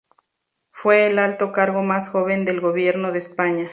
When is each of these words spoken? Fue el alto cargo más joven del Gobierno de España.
Fue 0.71 1.05
el 1.05 1.19
alto 1.19 1.51
cargo 1.51 1.83
más 1.83 2.09
joven 2.09 2.43
del 2.43 2.59
Gobierno 2.59 3.11
de 3.11 3.19
España. 3.19 3.69